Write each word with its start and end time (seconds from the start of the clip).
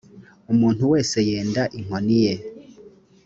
umuntu 0.51 0.83
wese 0.91 1.17
yenda 1.29 1.63
inkoni 1.77 2.17
ye 2.25 2.33